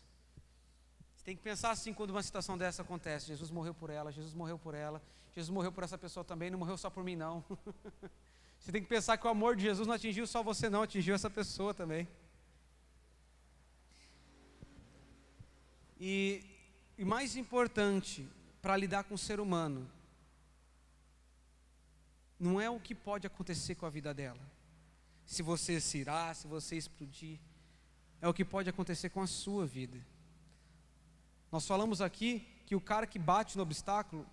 [1.14, 3.26] Você tem que pensar assim quando uma situação dessa acontece.
[3.26, 5.02] Jesus morreu por ela, Jesus morreu por ela,
[5.34, 7.44] Jesus morreu por essa pessoa também, não morreu só por mim, não.
[8.58, 11.14] você tem que pensar que o amor de Jesus não atingiu só você, não, atingiu
[11.14, 12.08] essa pessoa também.
[15.98, 16.42] E,
[16.96, 18.26] e mais importante
[18.62, 19.90] para lidar com o ser humano,
[22.38, 24.40] não é o que pode acontecer com a vida dela.
[25.26, 27.38] Se você se irá, se você explodir,
[28.20, 29.98] é o que pode acontecer com a sua vida.
[31.50, 34.26] Nós falamos aqui que o cara que bate no obstáculo,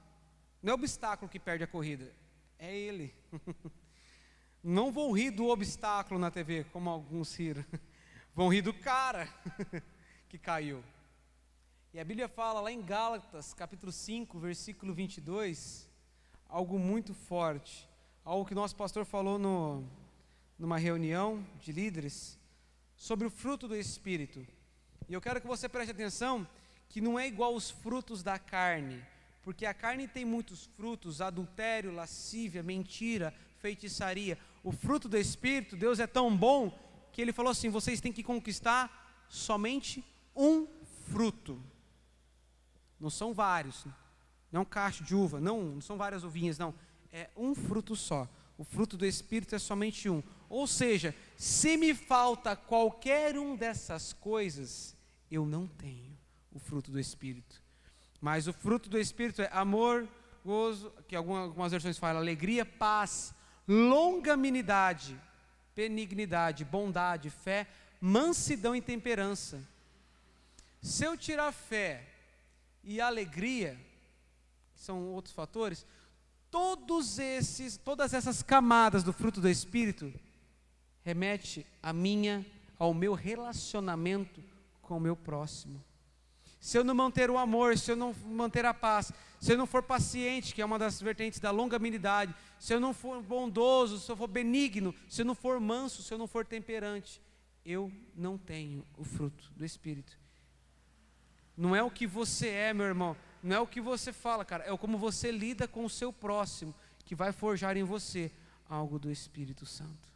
[0.62, 2.14] não é o obstáculo que perde a corrida,
[2.60, 3.14] é ele.
[4.64, 7.64] Não vão rir do obstáculo na TV, como alguns riram.
[8.36, 9.30] Vão rir do cara
[10.28, 10.84] que caiu.
[11.94, 15.90] E a Bíblia fala lá em Gálatas, capítulo 5, versículo 22,
[16.50, 17.88] algo muito forte.
[18.26, 19.88] Algo que nosso pastor falou no,
[20.60, 22.38] numa reunião de líderes
[22.98, 24.46] sobre o fruto do Espírito.
[25.08, 26.46] E eu quero que você preste atenção
[26.90, 29.02] que não é igual os frutos da carne,
[29.44, 34.38] porque a carne tem muitos frutos: adultério, lascívia, mentira, feitiçaria.
[34.64, 36.78] O fruto do Espírito, Deus é tão bom
[37.14, 40.04] que Ele falou assim: vocês têm que conquistar somente
[40.36, 40.68] um
[41.06, 41.62] fruto.
[43.00, 43.86] Não são vários,
[44.52, 46.74] não é um cacho de uva, não, não são várias uvinhas, não.
[47.12, 48.28] É um fruto só.
[48.58, 50.24] O fruto do Espírito é somente um.
[50.50, 54.96] Ou seja, se me falta qualquer um dessas coisas,
[55.30, 56.18] eu não tenho
[56.52, 57.62] o fruto do Espírito.
[58.22, 60.08] Mas o fruto do Espírito é amor,
[60.44, 63.34] gozo, que algumas versões falam alegria, paz,
[63.68, 65.20] longanimidade,
[65.76, 67.68] benignidade, bondade, fé,
[68.00, 69.62] mansidão e temperança.
[70.82, 72.08] Se eu tirar fé
[72.84, 73.78] e alegria,
[74.74, 75.86] que são outros fatores,
[76.50, 80.14] todos esses, todas essas camadas do fruto do espírito
[81.08, 82.46] remete a minha
[82.78, 84.44] ao meu relacionamento
[84.82, 85.82] com o meu próximo
[86.60, 89.66] se eu não manter o amor, se eu não manter a paz, se eu não
[89.66, 94.12] for paciente, que é uma das vertentes da longanimidade, se eu não for bondoso, se
[94.12, 97.22] eu for benigno, se eu não for manso, se eu não for temperante,
[97.66, 100.18] eu não tenho o fruto do Espírito.
[101.56, 104.66] Não é o que você é, meu irmão, não é o que você fala, cara,
[104.66, 108.32] é como você lida com o seu próximo, que vai forjar em você
[108.68, 110.07] algo do Espírito Santo.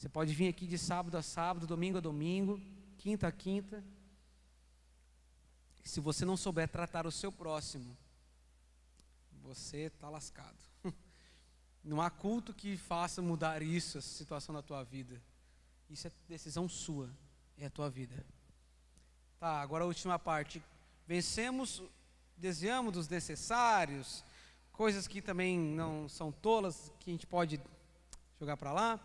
[0.00, 2.58] Você pode vir aqui de sábado a sábado, domingo a domingo,
[2.96, 3.84] quinta a quinta,
[5.84, 7.94] se você não souber tratar o seu próximo,
[9.42, 10.56] você está lascado.
[11.84, 15.20] Não há culto que faça mudar isso, essa situação na tua vida.
[15.90, 17.10] Isso é decisão sua,
[17.58, 18.24] é a tua vida.
[19.38, 20.62] Tá, agora a última parte.
[21.06, 21.82] Vencemos,
[22.38, 24.24] desviamos dos necessários,
[24.72, 27.60] coisas que também não são tolas, que a gente pode
[28.38, 29.00] jogar para lá.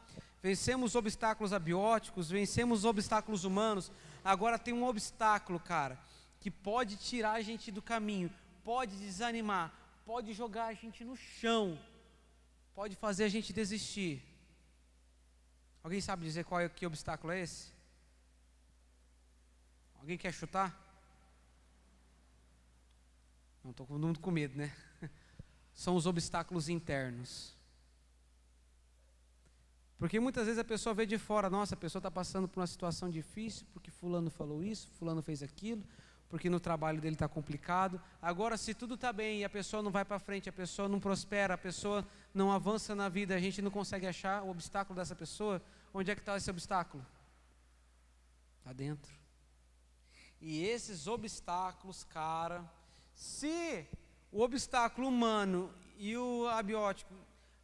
[0.48, 3.92] Vencemos obstáculos abióticos, vencemos obstáculos humanos.
[4.24, 5.98] Agora tem um obstáculo, cara
[6.46, 8.32] que pode tirar a gente do caminho,
[8.64, 9.74] pode desanimar,
[10.06, 11.76] pode jogar a gente no chão,
[12.76, 14.24] pode fazer a gente desistir.
[15.82, 17.74] Alguém sabe dizer qual é que obstáculo é esse?
[19.96, 20.70] Alguém quer chutar?
[23.64, 24.72] Não estou muito com medo, né?
[25.74, 27.55] São os obstáculos internos.
[29.98, 32.68] Porque muitas vezes a pessoa vê de fora, nossa, a pessoa está passando por uma
[32.68, 35.84] situação difícil, porque fulano falou isso, fulano fez aquilo,
[36.28, 38.02] porque no trabalho dele está complicado.
[38.22, 41.00] Agora, se tudo está bem e a pessoa não vai para frente, a pessoa não
[41.00, 45.16] prospera, a pessoa não avança na vida, a gente não consegue achar o obstáculo dessa
[45.16, 45.62] pessoa,
[45.94, 47.06] onde é que está esse obstáculo?
[48.60, 49.14] Está dentro.
[50.42, 52.70] E esses obstáculos, cara,
[53.14, 53.88] se
[54.30, 57.14] o obstáculo humano e o abiótico,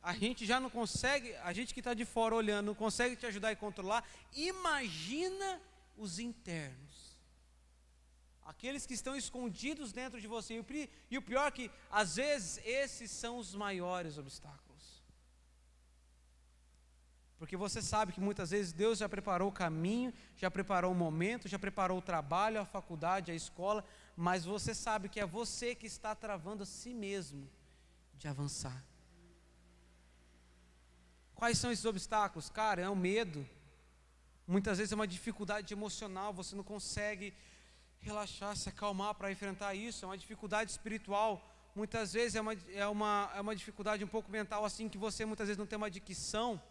[0.01, 3.25] a gente já não consegue, a gente que está de fora olhando, não consegue te
[3.25, 5.61] ajudar e controlar, imagina
[5.95, 7.19] os internos.
[8.43, 10.63] Aqueles que estão escondidos dentro de você.
[11.09, 15.03] E o pior é que, às vezes, esses são os maiores obstáculos.
[17.37, 21.47] Porque você sabe que muitas vezes Deus já preparou o caminho, já preparou o momento,
[21.47, 23.85] já preparou o trabalho, a faculdade, a escola,
[24.15, 27.49] mas você sabe que é você que está travando a si mesmo
[28.15, 28.83] de avançar.
[31.41, 32.49] Quais são esses obstáculos?
[32.49, 33.43] Cara, é o medo.
[34.45, 37.33] Muitas vezes é uma dificuldade emocional, você não consegue
[37.99, 41.43] relaxar, se acalmar para enfrentar isso, é uma dificuldade espiritual.
[41.75, 45.25] Muitas vezes é uma, é, uma, é uma dificuldade um pouco mental, assim, que você
[45.25, 46.61] muitas vezes não tem uma dicção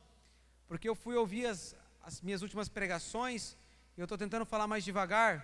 [0.69, 3.57] porque eu fui ouvir as, as minhas últimas pregações,
[3.97, 5.35] e eu estou tentando falar mais devagar,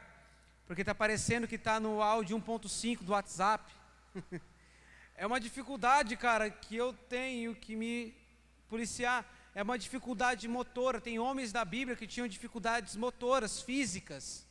[0.68, 3.74] porque está parecendo que está no áudio 1.5 do WhatsApp.
[5.16, 8.14] é uma dificuldade, cara, que eu tenho que me
[8.68, 9.24] policiar.
[9.54, 11.00] É uma dificuldade motora.
[11.00, 14.46] Tem homens da Bíblia que tinham dificuldades motoras, físicas.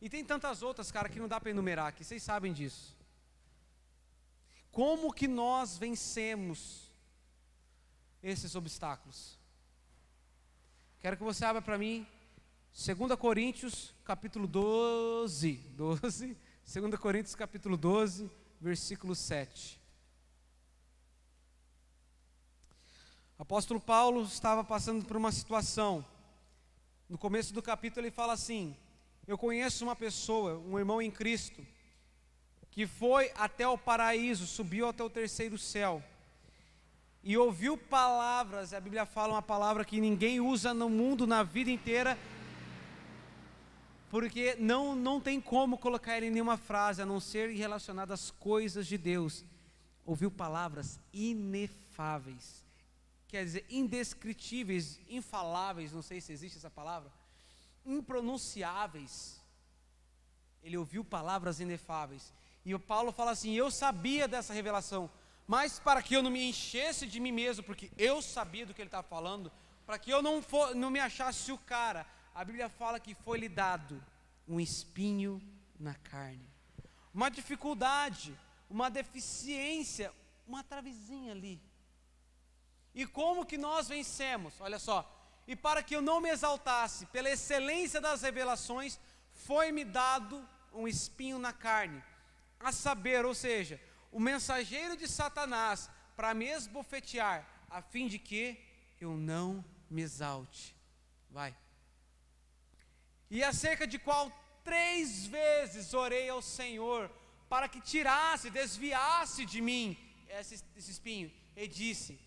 [0.00, 2.94] E tem tantas outras, cara, que não dá para enumerar aqui, vocês sabem disso.
[4.70, 6.86] Como que nós vencemos
[8.22, 9.38] esses obstáculos.
[11.00, 12.06] Quero que você abra para mim
[12.72, 16.36] 2 Coríntios, capítulo 12, 12,
[16.80, 19.80] 2 Coríntios, capítulo 12, versículo 7.
[23.25, 26.04] O apóstolo Paulo estava passando por uma situação.
[27.08, 28.76] No começo do capítulo ele fala assim:
[29.26, 31.66] Eu conheço uma pessoa, um irmão em Cristo,
[32.70, 36.02] que foi até o paraíso, subiu até o terceiro céu
[37.28, 41.72] e ouviu palavras, a Bíblia fala uma palavra que ninguém usa no mundo, na vida
[41.72, 42.16] inteira,
[44.08, 48.86] porque não, não tem como colocar em nenhuma frase, a não ser relacionada às coisas
[48.86, 49.44] de Deus.
[50.04, 52.64] Ouviu palavras inefáveis,
[53.36, 57.12] quer dizer, indescritíveis, infaláveis, não sei se existe essa palavra,
[57.84, 59.42] impronunciáveis.
[60.62, 62.32] Ele ouviu palavras inefáveis.
[62.64, 65.10] E o Paulo fala assim: Eu sabia dessa revelação,
[65.46, 68.80] mas para que eu não me enchesse de mim mesmo, porque eu sabia do que
[68.80, 69.52] ele estava falando,
[69.84, 73.50] para que eu não, for, não me achasse o cara, a Bíblia fala que foi-lhe
[73.50, 74.02] dado
[74.48, 75.42] um espinho
[75.78, 76.48] na carne,
[77.12, 78.34] uma dificuldade,
[78.70, 80.10] uma deficiência,
[80.46, 81.60] uma travezinha ali.
[82.96, 84.54] E como que nós vencemos?
[84.58, 85.06] Olha só,
[85.46, 88.98] e para que eu não me exaltasse pela excelência das revelações,
[89.34, 92.02] foi-me dado um espinho na carne,
[92.58, 93.78] a saber, ou seja,
[94.10, 98.58] o mensageiro de Satanás para me esbofetear, a fim de que
[98.98, 100.74] eu não me exalte.
[101.30, 101.54] Vai.
[103.30, 104.32] E acerca de qual
[104.64, 107.10] três vezes orei ao Senhor
[107.46, 109.98] para que tirasse, desviasse de mim
[110.30, 112.18] esse, esse espinho, e disse: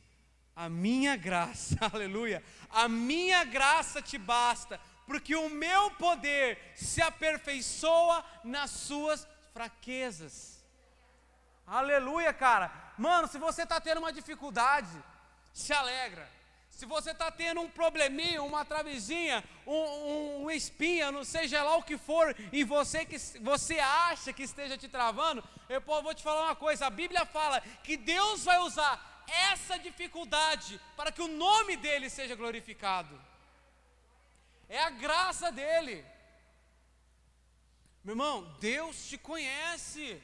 [0.59, 8.25] A minha graça, aleluia, a minha graça te basta, porque o meu poder se aperfeiçoa
[8.43, 10.61] nas suas fraquezas.
[11.65, 12.69] Aleluia, cara.
[12.97, 14.89] Mano, se você está tendo uma dificuldade,
[15.53, 16.29] se alegra.
[16.69, 21.77] Se você está tendo um probleminha, uma travezinha, um, um, um, espinha, não seja lá
[21.77, 26.21] o que for, em você que você acha que esteja te travando, eu vou te
[26.21, 31.27] falar uma coisa: a Bíblia fala que Deus vai usar essa dificuldade para que o
[31.27, 33.19] nome dele seja glorificado.
[34.67, 36.05] É a graça dele.
[38.03, 40.21] Meu irmão, Deus te conhece.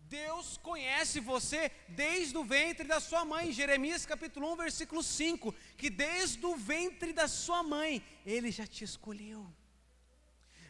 [0.00, 3.52] Deus conhece você desde o ventre da sua mãe.
[3.52, 8.82] Jeremias capítulo 1, versículo 5, que desde o ventre da sua mãe ele já te
[8.82, 9.46] escolheu.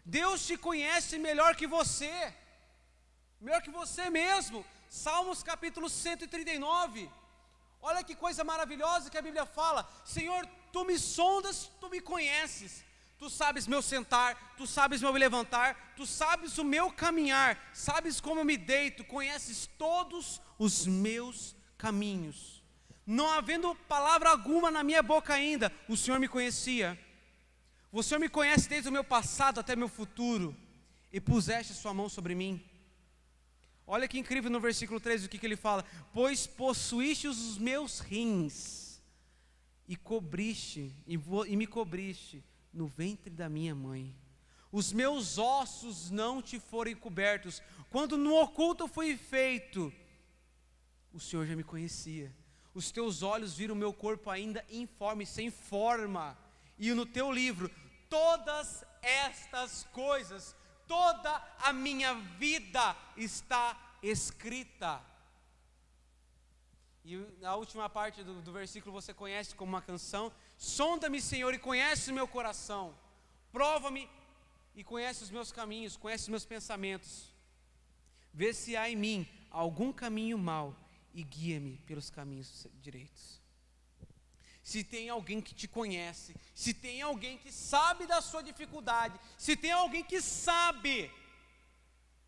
[0.04, 2.34] Deus te conhece melhor que você.
[3.40, 4.64] Melhor que você mesmo.
[4.90, 7.08] Salmos capítulo 139.
[7.80, 12.84] Olha que coisa maravilhosa que a Bíblia fala: Senhor, tu me sondas, tu me conheces.
[13.16, 18.40] Tu sabes meu sentar, tu sabes meu levantar, tu sabes o meu caminhar, sabes como
[18.40, 22.60] eu me deito, conheces todos os meus caminhos.
[23.06, 26.98] Não havendo palavra alguma na minha boca ainda, o Senhor me conhecia.
[27.92, 30.56] O Senhor me conhece desde o meu passado até meu futuro,
[31.12, 32.69] e puseste sua mão sobre mim.
[33.92, 35.84] Olha que incrível no versículo 13 o que, que ele fala:
[36.14, 39.02] Pois possuíste os meus rins,
[39.88, 41.18] e cobriste, e,
[41.48, 42.40] e me cobriste
[42.72, 44.14] no ventre da minha mãe.
[44.70, 47.60] Os meus ossos não te forem cobertos.
[47.90, 49.92] Quando no oculto fui feito,
[51.12, 52.32] o Senhor já me conhecia.
[52.72, 56.38] Os teus olhos viram o meu corpo ainda informe, sem forma.
[56.78, 57.68] E no teu livro,
[58.08, 60.54] todas estas coisas,
[60.90, 65.00] toda a minha vida está escrita.
[67.04, 71.60] E a última parte do, do versículo você conhece como uma canção: Sonda-me, Senhor, e
[71.60, 72.92] conhece o meu coração,
[73.52, 74.10] prova-me
[74.74, 77.32] e conhece os meus caminhos, conhece os meus pensamentos.
[78.34, 80.74] Vê se há em mim algum caminho mau
[81.14, 83.39] e guia-me pelos caminhos direitos.
[84.70, 89.56] Se tem alguém que te conhece, se tem alguém que sabe da sua dificuldade, se
[89.56, 91.10] tem alguém que sabe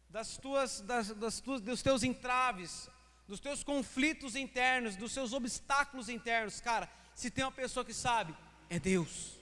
[0.09, 2.91] das tuas, das, das tuas, dos teus entraves,
[3.29, 8.37] dos teus conflitos internos, dos seus obstáculos internos, cara, se tem uma pessoa que sabe,
[8.69, 9.39] é Deus.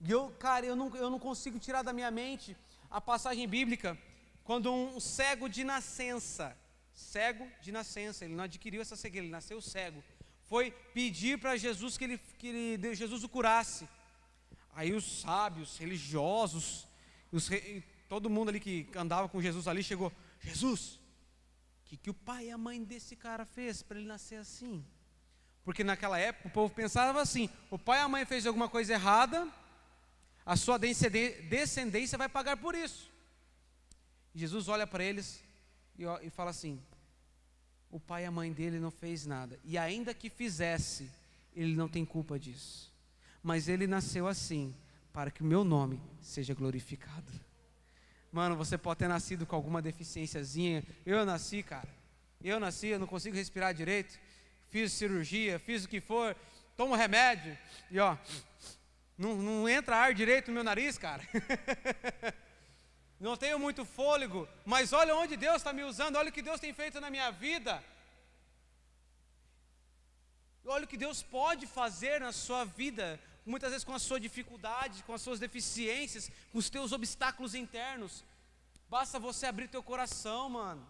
[0.00, 2.56] E eu, cara, eu não, eu não consigo tirar da minha mente
[2.90, 3.98] a passagem bíblica
[4.42, 6.56] quando um cego de nascença,
[6.94, 10.02] cego de nascença, ele não adquiriu essa cegueira, ele nasceu cego,
[10.50, 13.88] foi pedir para Jesus que, ele, que ele, Jesus o curasse.
[14.74, 16.88] Aí os sábios, religiosos,
[17.30, 17.48] os,
[18.08, 22.46] todo mundo ali que andava com Jesus ali chegou: Jesus, o que, que o pai
[22.46, 24.84] e a mãe desse cara fez para ele nascer assim?
[25.64, 28.94] Porque naquela época o povo pensava assim: o pai e a mãe fez alguma coisa
[28.94, 29.48] errada,
[30.44, 33.08] a sua descendência vai pagar por isso.
[34.34, 35.44] Jesus olha para eles
[35.96, 36.82] e, e fala assim:
[37.90, 41.10] o pai e a mãe dele não fez nada, e ainda que fizesse,
[41.54, 42.90] ele não tem culpa disso.
[43.42, 44.74] Mas ele nasceu assim,
[45.12, 47.32] para que o meu nome seja glorificado.
[48.32, 50.84] Mano, você pode ter nascido com alguma deficiênciazinha.
[51.04, 51.88] Eu nasci, cara.
[52.42, 54.18] Eu nasci, eu não consigo respirar direito.
[54.68, 56.36] Fiz cirurgia, fiz o que for,
[56.76, 57.58] tomo remédio
[57.90, 58.16] e ó,
[59.18, 61.22] não, não entra ar direito no meu nariz, cara.
[63.20, 66.58] não tenho muito fôlego, mas olha onde Deus está me usando, olha o que Deus
[66.58, 67.84] tem feito na minha vida.
[70.64, 75.02] Olha o que Deus pode fazer na sua vida, muitas vezes com a sua dificuldade,
[75.02, 78.24] com as suas deficiências, com os teus obstáculos internos.
[78.88, 80.86] Basta você abrir teu coração, mano.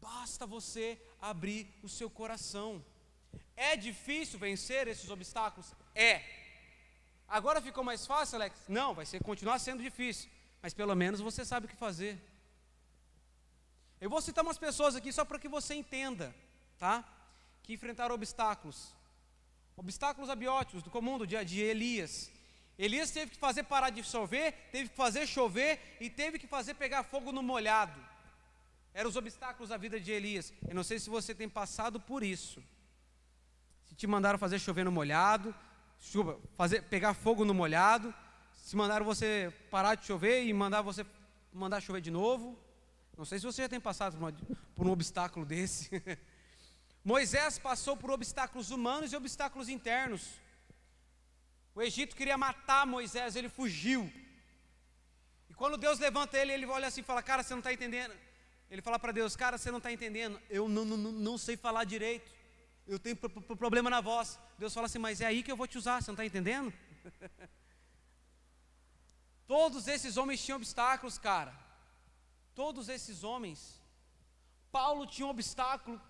[0.00, 2.82] Basta você abrir o seu coração.
[3.54, 5.74] É difícil vencer esses obstáculos?
[5.94, 6.22] É.
[7.28, 8.64] Agora ficou mais fácil, Alex?
[8.66, 10.30] Não, vai ser continuar sendo difícil
[10.62, 12.20] mas pelo menos você sabe o que fazer.
[14.00, 16.34] Eu vou citar umas pessoas aqui só para que você entenda,
[16.78, 17.04] tá?
[17.62, 18.94] Que enfrentaram obstáculos.
[19.76, 22.30] Obstáculos abióticos do comum do dia a dia, Elias.
[22.78, 26.74] Elias teve que fazer parar de chover, teve que fazer chover e teve que fazer
[26.74, 28.00] pegar fogo no molhado.
[28.94, 30.52] Eram os obstáculos da vida de Elias.
[30.66, 32.62] Eu não sei se você tem passado por isso.
[33.86, 35.54] Se te mandaram fazer chover no molhado,
[35.98, 38.14] chuva, fazer, pegar fogo no molhado,
[38.70, 41.04] se mandaram você parar de chover e mandar você
[41.52, 42.56] mandar chover de novo.
[43.18, 44.32] Não sei se você já tem passado por, uma,
[44.76, 45.90] por um obstáculo desse.
[47.04, 50.22] Moisés passou por obstáculos humanos e obstáculos internos.
[51.74, 54.08] O Egito queria matar Moisés, ele fugiu.
[55.48, 58.14] E quando Deus levanta ele, ele olha assim e fala: Cara, você não está entendendo.
[58.70, 60.40] Ele fala para Deus: Cara, você não está entendendo.
[60.48, 62.30] Eu não, não, não sei falar direito.
[62.86, 64.38] Eu tenho problema na voz.
[64.56, 66.72] Deus fala assim: Mas é aí que eu vou te usar, você não está entendendo?
[69.50, 71.52] Todos esses homens tinham obstáculos, cara.
[72.54, 73.82] Todos esses homens.
[74.70, 76.00] Paulo tinha um obstáculo,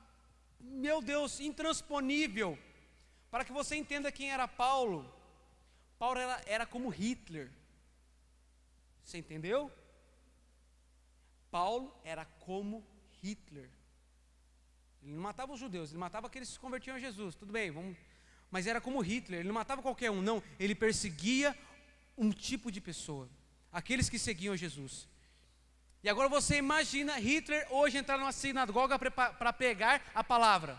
[0.61, 2.59] meu Deus, intransponível.
[3.31, 5.11] Para que você entenda quem era Paulo,
[5.99, 7.51] Paulo era, era como Hitler.
[9.03, 9.73] Você entendeu?
[11.51, 12.87] Paulo era como
[13.23, 13.71] Hitler.
[15.03, 17.35] Ele não matava os judeus, ele matava aqueles que se convertiam a Jesus.
[17.37, 17.97] Tudo bem, vamos.
[18.51, 20.43] Mas era como Hitler, ele não matava qualquer um, não.
[20.59, 21.57] Ele perseguia
[22.21, 23.27] um tipo de pessoa,
[23.73, 25.09] aqueles que seguiam Jesus.
[26.03, 30.79] E agora você imagina Hitler hoje entrar numa sinagoga para pegar a palavra,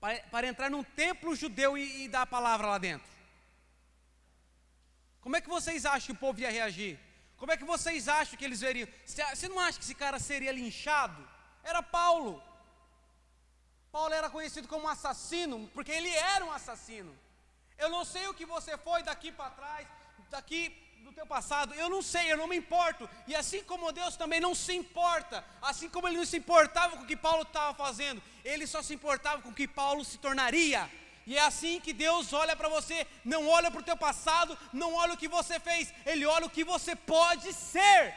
[0.00, 3.08] para, entrar num templo judeu e, e dar a palavra lá dentro.
[5.20, 6.98] Como é que vocês acham que o povo ia reagir?
[7.36, 8.88] Como é que vocês acham que eles veriam?
[9.06, 11.26] Você não acha que esse cara seria linchado?
[11.62, 12.42] Era Paulo.
[13.92, 17.16] Paulo era conhecido como assassino, porque ele era um assassino.
[17.78, 19.88] Eu não sei o que você foi daqui para trás,
[20.30, 23.08] daqui do teu passado, eu não sei, eu não me importo.
[23.26, 27.02] E assim como Deus também não se importa, assim como ele não se importava com
[27.02, 30.88] o que Paulo estava fazendo, ele só se importava com o que Paulo se tornaria.
[31.26, 34.94] E é assim que Deus olha para você, não olha para o teu passado, não
[34.94, 38.14] olha o que você fez, Ele olha o que você pode ser.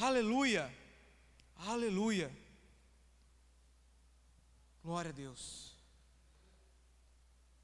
[0.00, 0.72] Aleluia,
[1.68, 2.34] aleluia,
[4.82, 5.72] glória a Deus.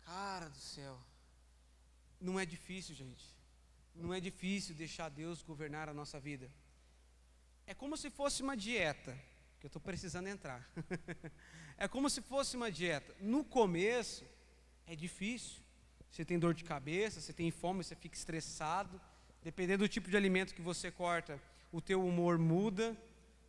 [0.05, 1.08] Cara do céu.
[2.21, 3.25] Não é difícil, gente.
[3.95, 6.51] Não é difícil deixar Deus governar a nossa vida.
[7.67, 9.19] É como se fosse uma dieta,
[9.59, 10.69] que eu estou precisando entrar.
[11.77, 13.15] é como se fosse uma dieta.
[13.21, 14.25] No começo,
[14.87, 15.63] é difícil.
[16.11, 19.01] Você tem dor de cabeça, você tem fome, você fica estressado.
[19.43, 21.41] Dependendo do tipo de alimento que você corta,
[21.71, 22.97] o teu humor muda.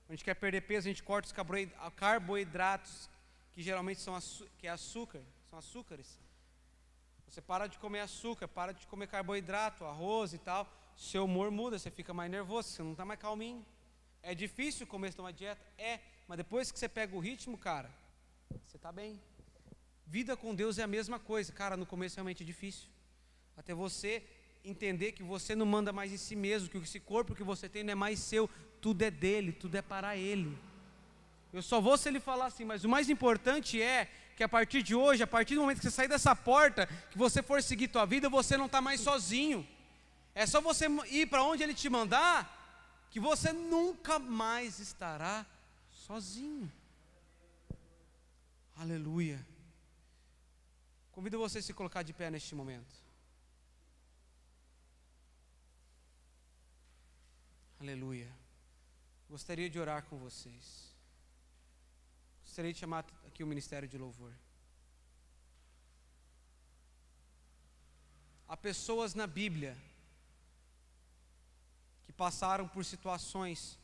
[0.07, 3.09] A gente quer perder peso, a gente corta os carboidratos,
[3.51, 4.17] que geralmente são
[4.57, 6.19] que é açúcar, são açúcares.
[7.29, 11.77] Você para de comer açúcar, para de comer carboidrato, arroz e tal, seu humor muda,
[11.77, 13.63] você fica mais nervoso, você não está mais calminho.
[14.23, 15.61] É difícil começar uma dieta?
[15.77, 17.89] É, mas depois que você pega o ritmo, cara,
[18.65, 19.21] você está bem.
[20.07, 22.89] Vida com Deus é a mesma coisa, cara, no começo é realmente é difícil.
[23.55, 24.23] Até você
[24.65, 27.83] entender que você não manda mais em si mesmo, que esse corpo que você tem
[27.83, 28.49] não é mais seu,
[28.81, 30.57] tudo é dele, tudo é para ele.
[31.53, 34.09] Eu só vou se ele falar assim, mas o mais importante é
[34.39, 37.17] que a partir de hoje, a partir do momento que você sair dessa porta, que
[37.17, 39.67] você for seguir tua vida, você não está mais sozinho.
[40.33, 42.37] É só você ir para onde ele te mandar,
[43.11, 45.45] que você nunca mais estará
[45.91, 46.71] sozinho.
[48.77, 49.45] Aleluia.
[51.11, 52.95] Convido você a se colocar de pé neste momento.
[57.77, 58.33] Aleluia.
[59.29, 60.88] Gostaria de orar com vocês.
[62.59, 64.33] Gostaria de chamar aqui o ministério de louvor.
[68.45, 69.77] Há pessoas na Bíblia
[72.05, 73.79] que passaram por situações,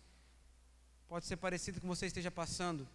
[1.08, 2.86] pode ser parecido com você esteja passando.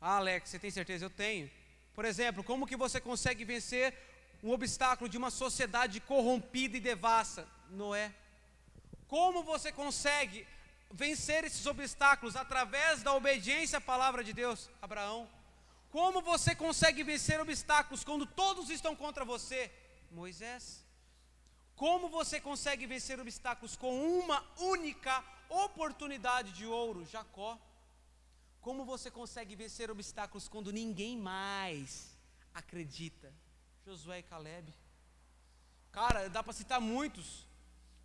[0.00, 1.04] Ah, Alex, você tem certeza?
[1.04, 1.50] Eu tenho.
[1.94, 3.94] Por exemplo, como que você consegue vencer
[4.42, 7.46] um obstáculo de uma sociedade corrompida e devassa?
[7.68, 8.14] Noé.
[9.06, 10.46] Como você consegue
[10.94, 14.70] vencer esses obstáculos através da obediência à palavra de Deus?
[14.80, 15.28] Abraão.
[15.90, 19.72] Como você consegue vencer obstáculos quando todos estão contra você?
[20.10, 20.84] Moisés.
[21.74, 27.04] Como você consegue vencer obstáculos com uma única oportunidade de ouro?
[27.04, 27.58] Jacó.
[28.60, 32.16] Como você consegue vencer obstáculos quando ninguém mais
[32.54, 33.32] acredita?
[33.84, 34.72] Josué e Caleb.
[35.90, 37.46] Cara, dá para citar muitos.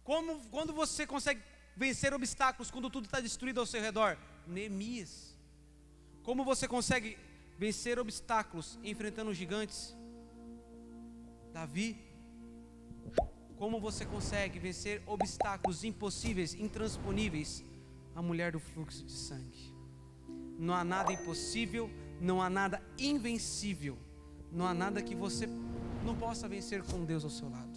[0.04, 1.42] Como, quando você consegue
[1.80, 4.18] vencer obstáculos quando tudo está destruído ao seu redor?
[4.46, 5.34] Neemias.
[6.22, 7.18] Como você consegue
[7.58, 9.96] vencer obstáculos enfrentando gigantes?
[11.54, 11.98] Davi.
[13.56, 17.64] Como você consegue vencer obstáculos impossíveis, intransponíveis?
[18.14, 19.74] A mulher do fluxo de sangue.
[20.58, 23.98] Não há nada impossível, não há nada invencível,
[24.52, 25.48] não há nada que você
[26.04, 27.69] não possa vencer com Deus ao seu lado.